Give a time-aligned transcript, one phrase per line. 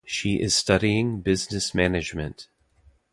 [0.03, 2.47] She is studying Business Management.